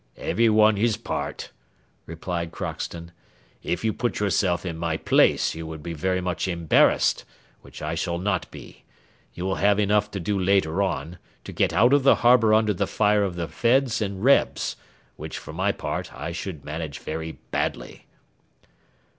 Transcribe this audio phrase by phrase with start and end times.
[0.17, 1.51] "Everyone his part,"
[2.07, 3.11] replied Crockston;
[3.61, 7.23] "if you put yourself in my place you would be very much embarrassed,
[7.61, 8.83] which I shall not be;
[9.35, 12.73] you will have enough to do later on to get out of the harbour under
[12.73, 14.75] the fire of the Feds and Rebs,
[15.17, 18.07] which, for my part, I should manage very badly."